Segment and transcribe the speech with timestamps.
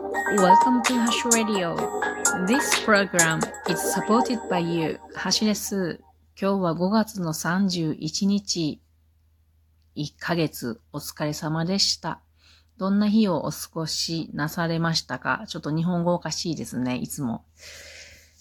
[0.00, 1.76] Welcome to Hash Radio.
[2.46, 4.98] This program is supported by you.
[5.14, 6.00] ハシです。
[6.40, 8.80] 今日は5月の31日、
[9.96, 12.22] 1ヶ月お疲れ様でした。
[12.78, 15.44] どんな日をお過ごしなされましたか？
[15.46, 17.44] ちょっと日本語おかしいですね、いつも。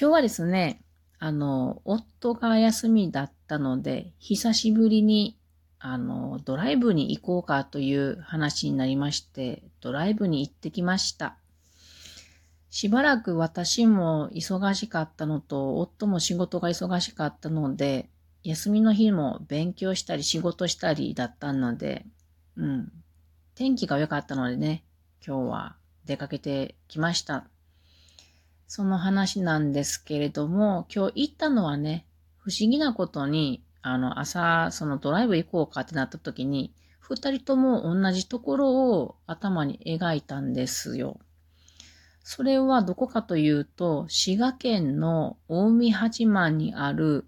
[0.00, 0.84] 今日はですね、
[1.18, 5.36] あの、夫が休みだったので、久しぶりに
[5.82, 11.38] あの、ドライブに行こうかという話になりまして、ドライブに行ってきました。
[12.70, 18.08] しばらく私も忙しかったのと、夫も仕事が忙しかったので、
[18.44, 22.06] 休みの日も勉強したり仕事したりだったので、
[22.56, 22.92] うん。
[23.56, 24.84] 天気が良かったのでね、
[25.26, 27.48] 今日は出かけてきました。
[28.68, 32.06] その話なんですけれども、今日行ったのはね、
[32.38, 41.18] 不思議なことに、あの、朝、そのドライブ行こうかってなった時に、二人とも同じところを頭に描いたんですよ。
[42.22, 47.26] それはどこかというと、滋賀県の近江八幡にある、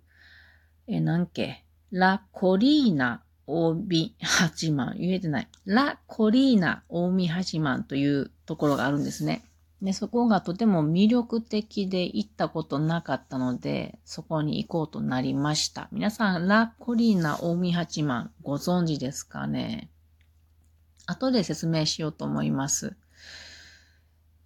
[0.87, 4.95] え、なんけ、ラ・コリーナ近江八幡。
[4.99, 5.49] 言えてない。
[5.65, 9.45] ラ・コリーナ近江八幡というところがあるんですね。
[9.83, 15.89] で、そこがとても魅力的で行ったことなかったので、そこに行こうとなりました。
[15.91, 19.91] 皆さん、ラ・コリーナ近江八幡ご存知ですかね？
[21.07, 22.95] 後で説明しようと思います。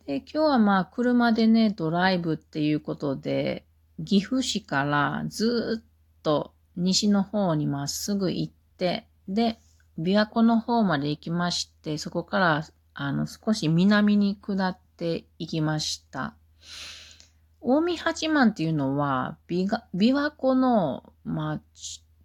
[0.06, 3.66] で、今日はまあ車でね、ドライブっていうことで、
[4.04, 9.58] 岐阜市からずっと西の方にまっすぐ行って、で、
[9.98, 16.34] 琵琶湖の方まで行きまして、そこからあの少し南に下っていきました。
[17.60, 19.66] 近江八幡っていうのは、琵
[19.98, 21.60] 琶湖の、まあ、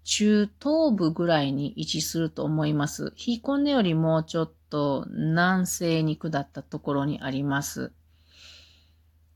[0.04, 3.12] 中東部ぐらいに位置すると思います。
[3.16, 7.92] 彦根よりもうちょっとと南西に下ったところにあります。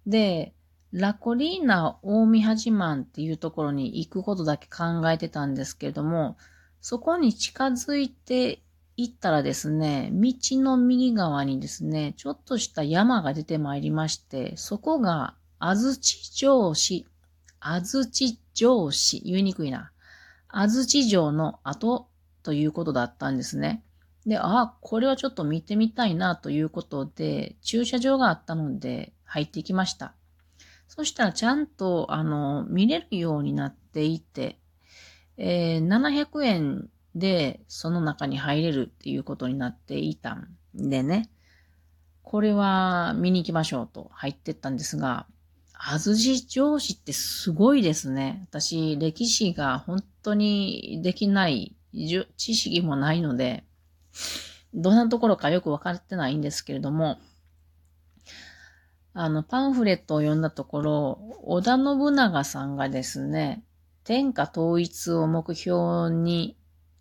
[0.07, 0.55] で、
[0.91, 6.37] ラコリーナ近江八幡っていうところに行くことだけ考えてたんですけれども、
[6.79, 8.61] そこに近づいて
[8.95, 17.05] 行ったらですね、道の右側にですね、ちょっとした山が出てまいりまして、そこが安土城市、
[17.59, 19.91] 安土城市、言いにくいな。
[20.47, 22.07] 安土城の跡
[22.43, 23.83] ということだったんですね。
[24.25, 30.13] で、ああ、これはちょっと見てみたいなということで、駐車場があったので入っていきました。
[30.87, 34.59] そしたらちゃんと、あの、見れるようになっていて、
[35.37, 41.29] えー、700円で、その中に入れるっていうことになっていたんでね、
[42.23, 45.27] これは見に行きましょうと入ってったんですが、
[45.73, 48.47] 安土城市ってすごいですね。
[48.49, 53.63] 私、歴史が本当にできない、知識もないので、
[54.73, 57.17] どんなところかよくわかってないんですけれども、
[59.13, 63.63] あの、パンフレットを読んだところ、織田信長さんがですね、
[64.03, 66.57] 天下統一を目標に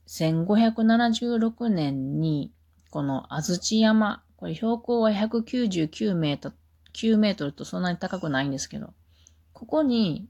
[0.06, 2.52] 1576年に、
[2.91, 6.54] この安土山、これ標高は199メートル、
[6.92, 8.94] 9メートルとそんなに高くないんですけど、
[9.52, 10.28] ここに、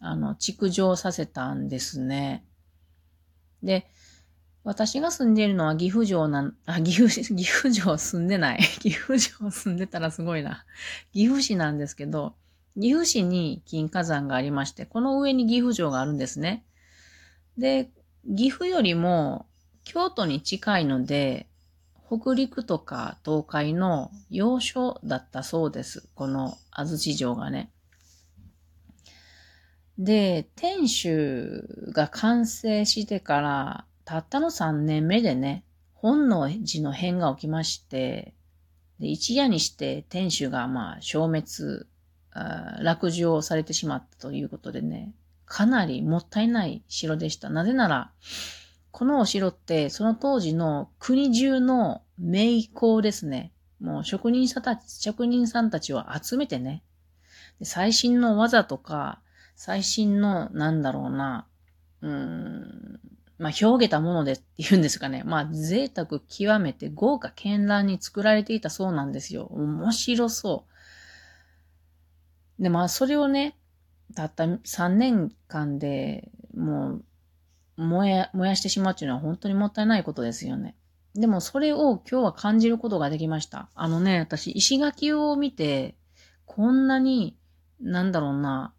[0.00, 2.44] あの、築城させたんですね。
[3.62, 3.86] で、
[4.62, 8.60] 私が住んでいるのは岐阜城なん、あ、岐阜、 岐阜城住んでない。
[8.80, 10.64] 岐阜城住んでたらすごいな。
[11.12, 12.34] 岐阜市なんですけど、
[12.78, 16.64] 岐阜市に金火山がありまして、この上に岐阜城があるんですね。
[17.56, 17.90] で、
[18.26, 19.46] 岐阜よりも
[19.84, 21.48] 京都に近いので、
[22.06, 26.08] 北陸とか東海の要所だったそうです。
[26.14, 27.70] この安土城がね。
[29.96, 35.62] で、天守が完成してから、たったの3年目でね、
[35.94, 38.34] 本能寺の変が起きまして、
[38.98, 41.86] で一夜にして天守がまあ消滅、
[42.82, 45.14] 落城されてしまったということでね、
[45.46, 47.50] かなりもったいない城でした。
[47.50, 48.10] なぜなら、
[48.90, 53.52] このお城ってその当時の国中の名工ですね。
[53.80, 56.82] もう職人さんたち、職人さんたちを集めてね。
[57.62, 59.20] 最新の技とか、
[59.54, 61.46] 最新の、なんだろうな、
[62.02, 63.00] うーん、
[63.40, 65.22] まあ、表現たものでって言うんですかね。
[65.26, 69.46] まあ、贅沢極めて豪華絢爛に作られていたそうなんですよ。
[69.46, 70.66] 面白そ
[72.58, 72.62] う。
[72.62, 73.56] で、まあ、それをね、
[74.14, 77.00] たった3年間でも
[77.78, 80.76] う燃え、燃やしてしまうっていうのは本当にもったいないことですよね。
[81.14, 83.70] でもそれを今日は感じることができました。
[83.74, 85.96] あのね、私石垣を見て、
[86.44, 87.38] こんなに、
[87.80, 88.74] なんだろうな、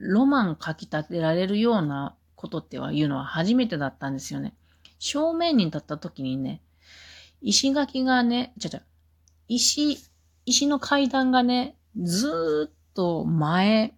[0.00, 4.54] ロマン書き立てられるようなことっては言うのは初めてだったんですよね。
[4.98, 6.60] 正面に立った時にね、
[7.40, 8.82] 石垣がね、ちゃちゃ、
[9.48, 9.98] 石
[10.44, 13.94] 石の階段がね、ずーっと前、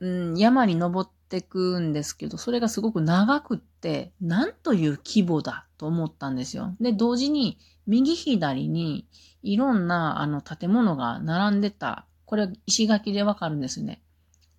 [0.00, 6.74] うん、山に登ってくんですけど、それがすごく長くって、なんという規模だと思ったんですよ。
[6.80, 9.06] で、同時に、右左に
[9.42, 12.06] いろんなあの建物が並んでた。
[12.24, 14.02] これ石垣でわかるんですね。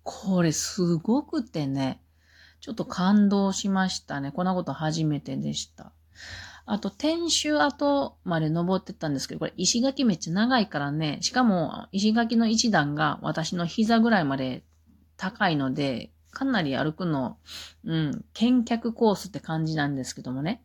[0.02, 2.00] これすごくてね、
[2.64, 4.32] ちょっと感動しましたね。
[4.32, 5.92] こんなこと初めてでした。
[6.64, 14.64] あと、天守跡まで登ってったんですけど、これ石垣めっちゃ長いからね、しかも石垣の一段が私の膝ぐらいまで
[15.18, 17.36] 高いので、かなり歩くの、
[17.84, 20.64] うん、見客コースって感じなんですけどもね。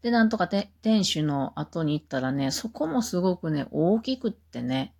[0.00, 4.94] で、なんとかて天守の後に行ったらね、そこもすごくね、大きくってね。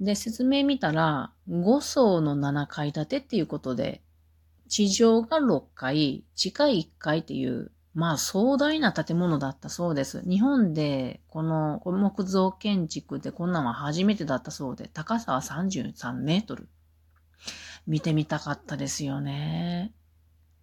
[0.00, 4.02] で、説明見たら、5層の7階建てっていうことで、
[4.72, 10.22] 地上が6階、地下1階っていう、まあ壮大な建物だったそうです。
[10.26, 16.70] 日本でこの木造建築でこんなのは初めてだったそうで、高さは33メートル。
[17.86, 19.92] 見てみたかったですよね。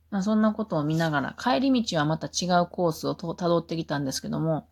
[0.09, 4.69] まあそんなことを見ながら、帰り道はまた違うコースを辿ってきたんですけども、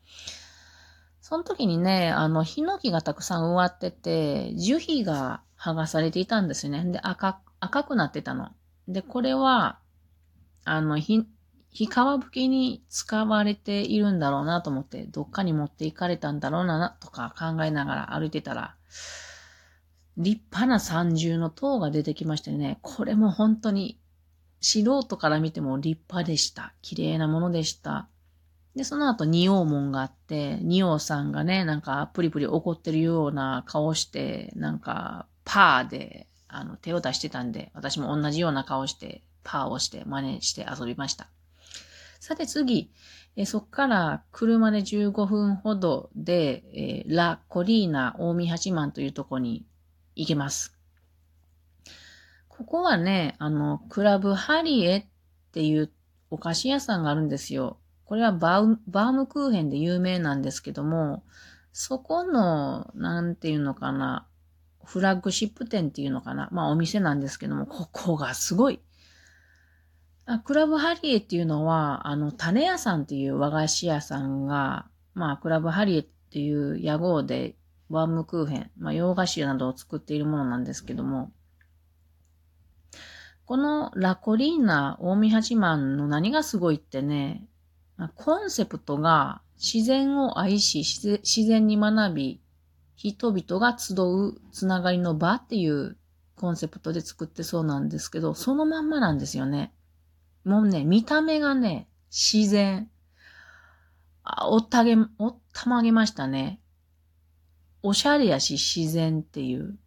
[1.21, 6.83] その時にね、あの、ヒノキがたくさん植わってて、樹皮が剥がされていたんですね。
[6.85, 8.49] で、赤、赤くなってたの。
[8.87, 9.79] で、これは、
[10.63, 11.25] あの、ひ、
[11.71, 18.75] 皮皮吹きに使われているんだろうなと思って、どっかに持っていかれたんだろうな、とか考えながら歩いてたら、
[20.17, 23.99] 立派な三重の塔が出てきましてね、これも本当に
[24.61, 26.73] 素人から見ても立派でした。
[26.81, 28.09] 綺麗なものでした。
[28.75, 41.29] で、その後、仁王門があって、仁王さんがね、なんか、プリプリ怒ってるような顔して、なんか、パーで、あの、手を出してたんで、私も同じような顔して、パーをして、真似して遊びました。
[42.19, 42.91] さて次、
[43.35, 49.65] えそっから車で15分ほどで、えー、ラ・コリーナ大見八幡というとこに
[50.15, 50.75] 行けます。
[52.49, 55.05] ここはね、あの、クラブハリエっ
[55.51, 55.91] ていう
[56.31, 57.77] お菓子屋さんがあるんですよ。
[58.05, 61.23] これはバウバームクーヘンで有名なんですけども、
[61.71, 64.25] そこの、なんていうのかな、
[64.87, 66.47] フラッグシップ店っていうのかな？
[66.51, 68.79] まあお店なんですけども、ここがすごい。
[70.25, 77.55] あクラブハリエっていうのは、あの、種屋さんっていう和菓子屋さんが、まあ、クラブハリエっていう屋号で、
[77.89, 81.31] バームクーヘン、まあ、洋菓子などを作っているものなんですけども、
[83.45, 87.47] このラコリーナ大見八幡の何がすごいってね、
[88.15, 92.41] コンセプトが自然を愛し、自然に学び、
[92.97, 95.97] 人々が集うつながりの場っていう
[96.35, 99.71] コンセプトで作ってそうなんですけど、そのまんまなんですよね。
[100.43, 102.89] もうね、見た目がね、自然。
[104.23, 106.59] あ、おったげ、おったまげましたね。
[107.83, 109.77] おしゃれやし自然っていう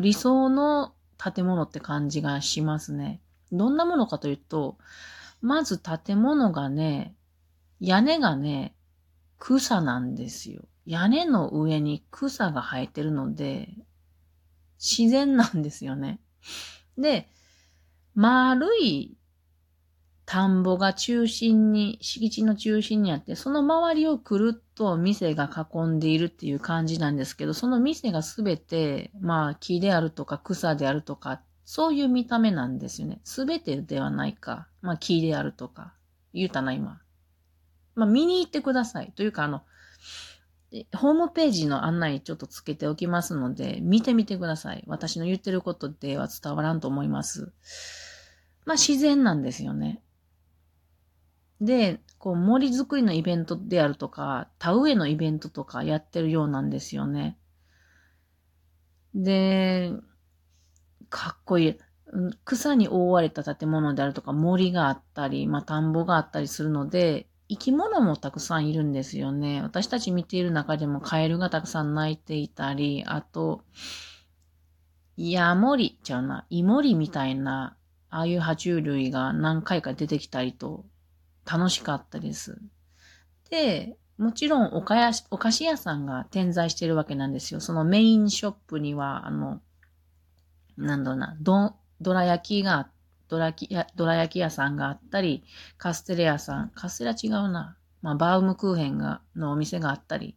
[0.00, 3.20] 理想の建物って感じがしますね。
[3.52, 4.76] どんなものかというと、
[5.40, 7.14] まず建物がね、
[7.78, 8.74] 屋根がね、
[9.38, 10.64] 草なんですよ。
[10.86, 13.68] 屋根の上に草が生えてるので、
[14.78, 16.20] 自然なんですよね。
[16.96, 17.28] で、
[18.14, 19.16] 丸い
[20.26, 33.20] 田んぼが中心に、敷地の中心にあって、その周りをくるっと店が囲んでいるっていう感じなんですけど、その店がすべて、まあ木であるとか草であるとか、そういう見た目なんですよね。
[33.22, 34.66] すべてではないか。
[34.82, 35.94] まあ木であるとか。
[36.34, 37.00] 言うたな、今。
[37.94, 39.12] まあ見に行ってください。
[39.12, 39.62] というか、あの、
[40.94, 44.84] ホームページの案内ちょっとつけておきますので、見てみてください。
[44.86, 47.52] 私の言ってることでは伝わらんと思います。
[48.64, 50.02] まあ自然なんですよね。
[51.60, 57.38] で、こう森づくりのイベントであるとか、田植えのイベントとかやってるようなんですよね。
[59.14, 59.92] で、
[61.08, 61.78] かっこいい。
[62.44, 69.62] 草に覆われた建物であるとか森があったり、まあ田んぼがあったりするので、生き物もたくさんいるんですよね。
[69.62, 73.62] 私たち見ている中でもカエルがたくさん鳴いていたり、あと、
[75.16, 77.76] ヤモリちゃうな、イモリみたいな、
[78.10, 80.84] ああいう爬虫類が何回か出てきたりと
[81.44, 82.60] 楽しかったです。
[83.50, 87.60] で、もちろんお菓子屋さんが点在してるわけなんですよ。
[87.60, 89.60] そのメインショップには、あの、
[90.76, 92.90] なんだろうな、ど、どら焼きがあっ、
[93.28, 95.44] どらきや、どら焼き屋さんがあったり、
[95.78, 97.76] カステレ屋さん、カステラ違うな。
[98.02, 100.36] まあ、バウムクーヘンが、のお店があったり、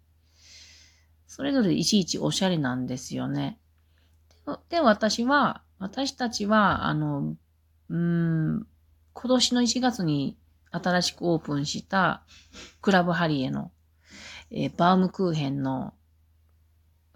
[1.27, 3.59] それぞれいちいちおしゃれなんですよね。
[4.69, 7.35] で、私は、私たちは、あの、
[7.89, 8.67] うん、
[9.13, 10.37] 今年の1月に
[10.71, 12.23] 新しくオープンした
[12.81, 13.71] クラブハリエの、
[14.51, 15.93] えー、バウムクーヘンの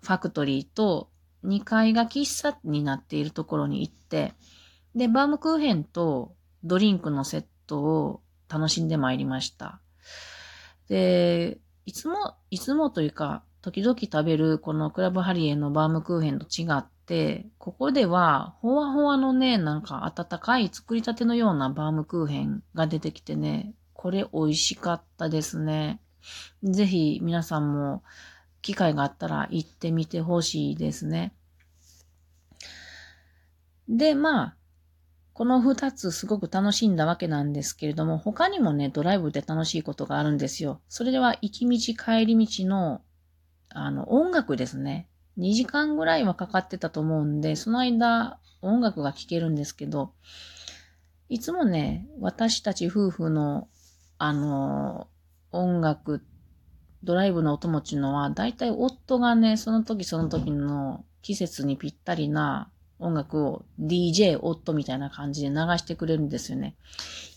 [0.01, 1.10] ファクトリーと
[1.44, 4.34] 2階が喫茶になっているところに行って、
[4.96, 9.82] で、バームクーヘンとドリンクのセットを楽しんでまいりました。
[10.88, 26.02] で、いつも、いつもというか、時々食べるこのクラブハリエのバームクーヘンと違って、ここでは、ほわほわのね、なんか温かい作りたてのようなバームクーヘンが出てきてね、これ美味しかったですね。
[26.62, 28.04] ぜひ皆さんも
[28.62, 31.34] 機会があったら行ってみてほしいですね。
[33.88, 34.56] で、まあ、
[35.34, 40.82] この二つすごく楽しんだわけなんですけれども、他にもね、ドライブで楽しいことがあるんですよ。
[40.90, 43.02] それでは、行き道帰り道の、
[43.70, 45.10] あの、音楽ですね。
[45.40, 50.13] 2時間ぐらいはかかってたと思うんで、その間、音楽が聴けるんですけど、
[51.30, 53.68] いつもね、私たち夫婦の、
[54.20, 55.08] あの、
[55.52, 56.24] 音楽、
[57.04, 62.70] ドライブのお供っていうのは、だいたい夫がね、その時その時の季節にぴったりな
[63.04, 66.76] 音楽を DJ 夫みたいな感じで流してくれるんですよね。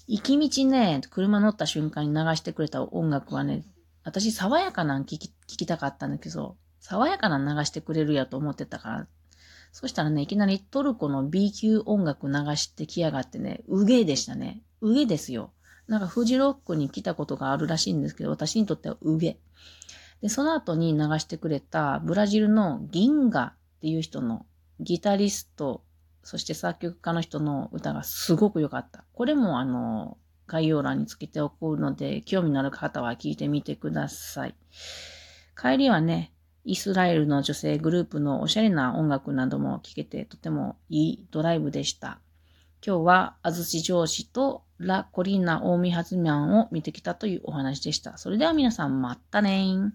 [0.06, 3.64] 行き道ね、車乗った瞬間に流してくれた音楽はね、
[4.04, 9.06] 私爽やかなん聞き聞きたかったんだけど、爽やかな流してくれるやと思ってたから、
[9.72, 14.62] そしたらね、いきなりトルコの B 級音楽流してきやがってね、うげでしたね。
[14.80, 15.52] うげですよ。
[15.88, 19.38] なんかフジロックに来たことがあるらしいんですけど、私にとってはうげ。
[20.22, 24.46] で、その後に流してくれたブラジルのギンガっていう人の
[24.80, 25.82] ギタリスト、
[26.22, 29.04] そして作曲家の人の歌がすごく良かった。
[29.12, 34.54] これもあの、概要欄につけておくので、興味のある方は聞いてみてください。
[35.60, 36.32] 帰りはね、
[36.64, 42.20] イスラエルの女性グループのおしゃれな音楽なども聴けてとてもいいドライブでした。
[42.84, 48.18] 今日は安土城市とラ・コリーナ・大見発ミャンを見てきたというお話でした。
[48.18, 49.90] それでは皆さんまたねー。